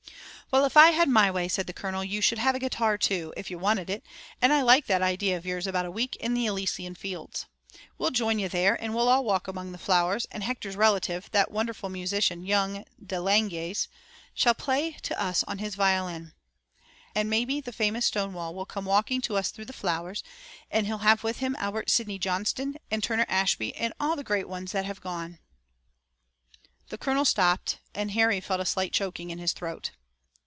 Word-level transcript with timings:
"Well, 0.53 0.65
if 0.65 0.75
I 0.75 0.89
had 0.89 1.07
my 1.07 1.31
way," 1.31 1.47
said 1.47 1.65
the 1.65 1.71
colonel, 1.71 2.03
"you 2.03 2.19
should 2.19 2.37
have 2.37 2.55
a 2.55 2.59
guitar, 2.59 2.97
too, 2.97 3.33
if 3.37 3.49
you 3.49 3.57
wanted 3.57 3.89
it, 3.89 4.03
and 4.41 4.51
I 4.51 4.61
like 4.61 4.85
that 4.87 5.01
idea 5.01 5.37
of 5.37 5.45
yours 5.45 5.65
about 5.65 5.85
a 5.85 5.91
week 5.91 6.17
in 6.17 6.33
the 6.33 6.45
Elysian 6.45 6.93
fields. 6.93 7.45
We'll 7.97 8.11
join 8.11 8.37
you 8.37 8.49
there 8.49 8.73
and 8.83 8.93
we'll 8.93 9.07
all 9.07 9.23
walk 9.23 9.47
around 9.47 9.53
among 9.53 9.71
the 9.71 9.77
flowers, 9.77 10.25
and 10.29 10.43
Hector's 10.43 10.75
relative, 10.75 11.29
that 11.31 11.51
wonderful 11.51 11.87
musician, 11.87 12.43
young 12.43 12.83
De 13.01 13.15
Langeais, 13.15 13.87
shall 14.33 14.53
play 14.53 14.91
to 15.03 15.17
us 15.17 15.45
on 15.45 15.59
his 15.59 15.75
violin, 15.75 16.33
and 17.15 17.29
maybe 17.29 17.61
the 17.61 17.71
famous 17.71 18.07
Stonewall 18.07 18.53
will 18.53 18.65
come 18.65 18.83
walking 18.83 19.21
to 19.21 19.37
us 19.37 19.51
through 19.51 19.63
the 19.63 19.71
flowers, 19.71 20.21
and 20.69 20.85
he'll 20.85 20.97
have 20.97 21.23
with 21.23 21.37
him 21.37 21.55
Albert 21.59 21.89
Sidney 21.89 22.19
Johnston, 22.19 22.75
and 22.91 23.01
Turner 23.01 23.25
Ashby 23.29 23.73
and 23.77 23.93
all 24.01 24.17
the 24.17 24.21
great 24.25 24.49
ones 24.49 24.73
that 24.73 24.83
have 24.83 24.99
gone." 24.99 25.39
The 26.89 26.97
colonel 26.97 27.23
stopped, 27.23 27.79
and 27.95 28.11
Harry 28.11 28.41
felt 28.41 28.59
a 28.59 28.65
slight 28.65 28.91
choking 28.91 29.29
in 29.29 29.39
his 29.39 29.53
throat. 29.53 29.91